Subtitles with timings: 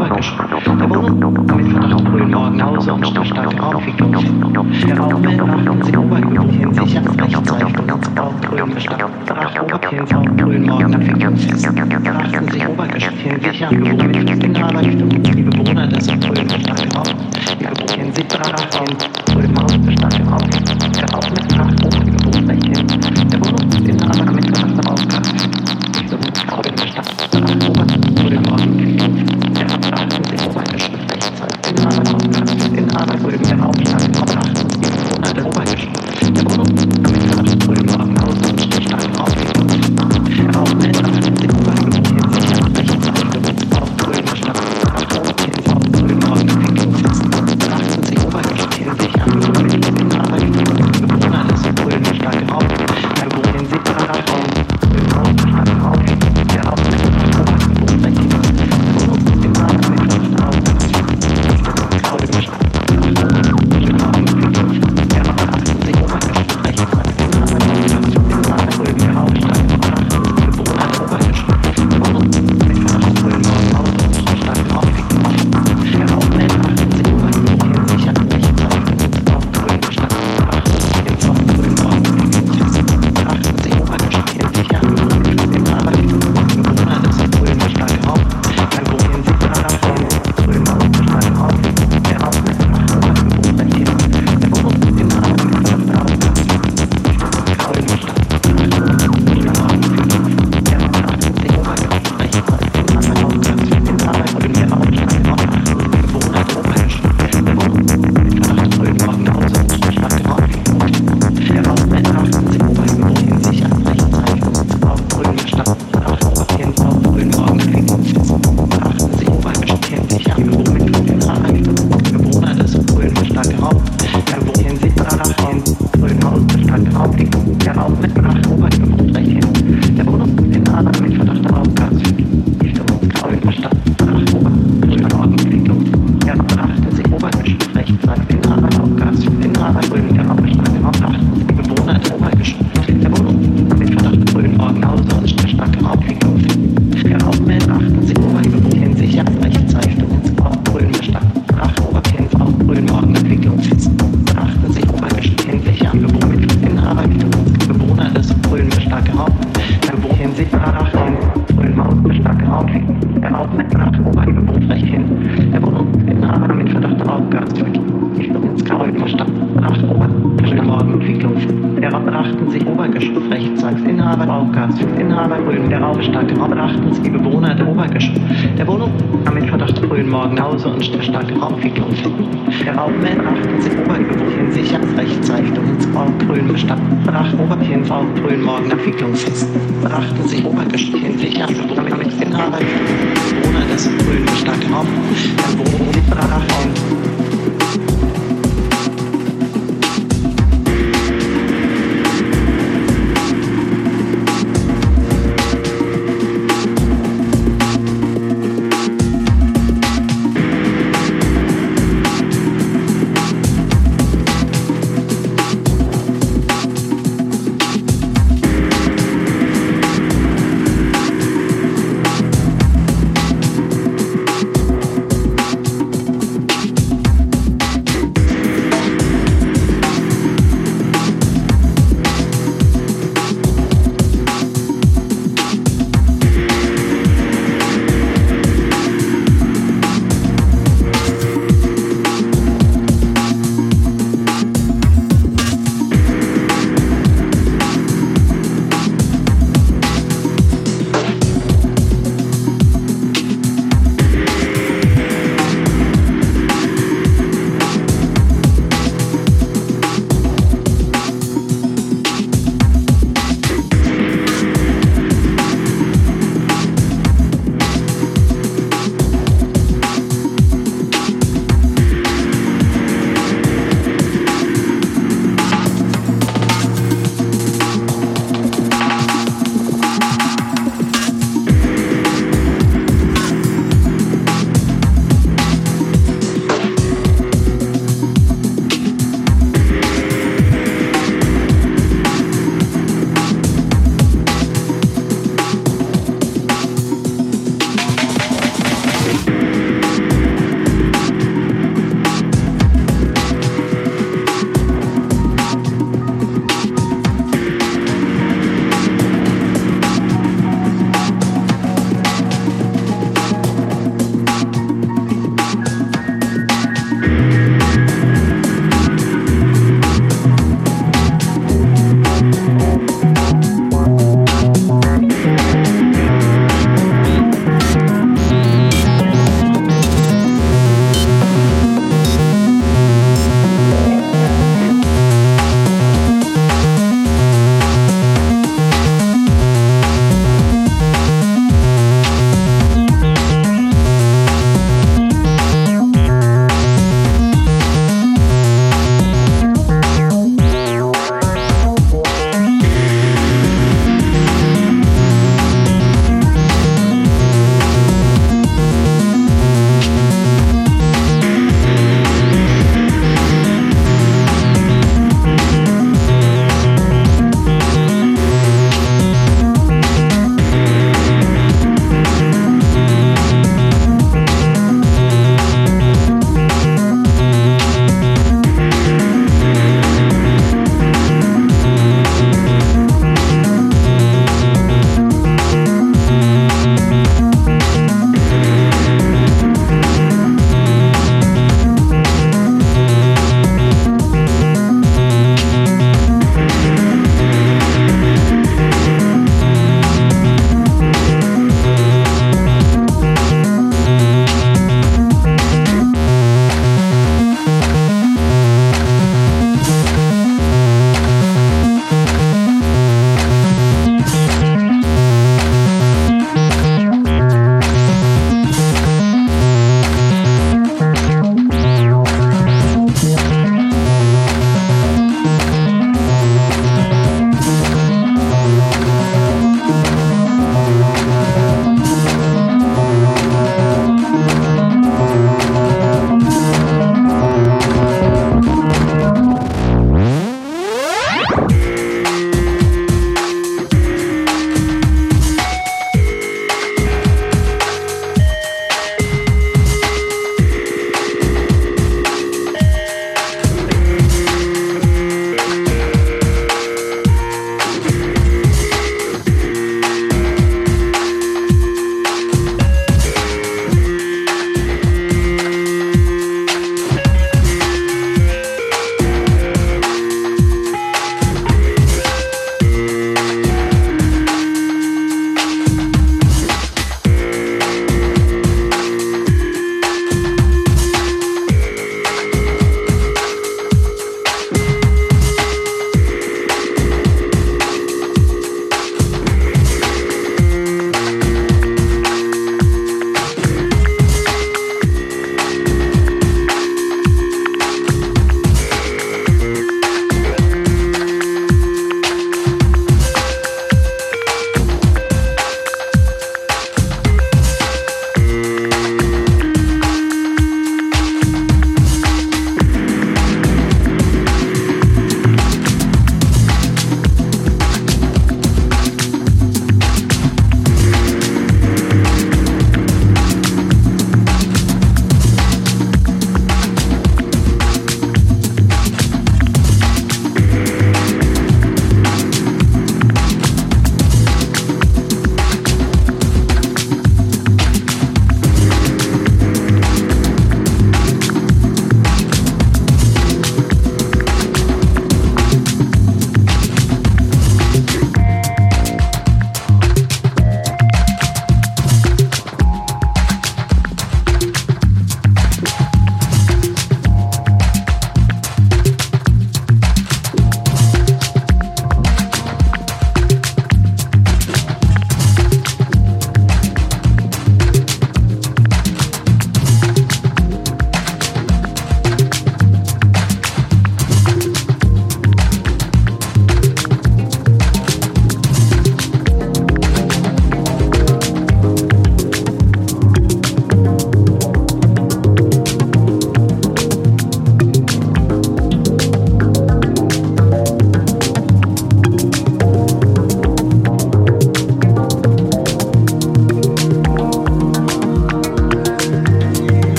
[0.00, 0.64] Obergeschoss.
[0.64, 4.24] Der Wohnung kam mit Verdacht früh morgen nach Hause und startete Raumficklos.
[4.86, 9.04] Der Raummel machte ins Oberkehlchen sicher rechtzeitig und ins Bauchgrün bestand.
[9.26, 11.46] Brach Oberkehls auf frühen Morgen nach Ficklos.
[12.02, 15.22] Brachten sich Obergeschosskehlchen sicher mit den Arbeitsstunden.
[15.22, 17.04] Die Bewohner des frühen bestand Raum.
[17.60, 20.50] Die Bewohner sich brach und frühen Morgen bestand Raum.
[20.96, 22.86] Der Raum mit Brach Obergeschosskehlchen.
[23.30, 24.49] Der Wohnung in der Arbeit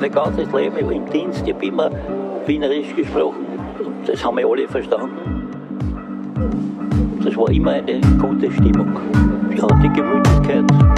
[0.00, 1.90] mein ganzes Leben im Dienst, ich habe immer
[2.46, 3.46] Wienerisch gesprochen.
[4.06, 5.46] Das haben wir alle verstanden.
[7.22, 8.96] Das war immer eine gute Stimmung.
[9.54, 10.89] Ja, die Gemütlichkeit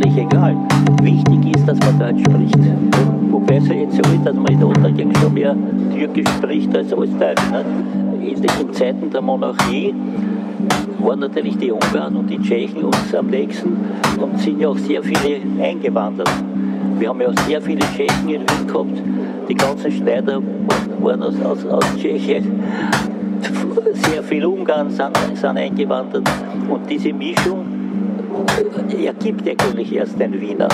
[0.00, 0.56] eigentlich egal.
[1.02, 2.58] Wichtig ist, dass man Deutsch spricht.
[3.30, 5.56] Wobei es ja jetzt so ist, dass man in Untergang schon mehr
[5.94, 7.42] Türkisch spricht als alles Deutsch.
[8.18, 8.36] Nicht?
[8.36, 9.94] In den Zeiten der Monarchie
[10.98, 13.76] waren natürlich die Ungarn und die Tschechen uns am nächsten
[14.20, 16.30] und sind ja auch sehr viele eingewandert.
[16.98, 19.02] Wir haben ja auch sehr viele Tschechen in Wien gehabt.
[19.48, 20.40] Die ganzen Schneider
[21.00, 22.62] waren aus, aus, aus Tschechien.
[23.94, 26.28] Sehr viele Ungarn sind, sind eingewandert.
[26.68, 27.59] Und diese Mischung
[29.06, 30.68] ergibt eigentlich erst ein Wiener.